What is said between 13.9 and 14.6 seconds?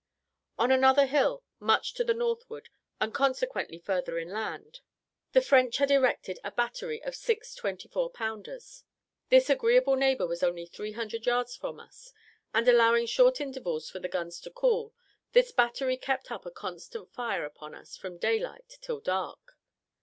for the guns to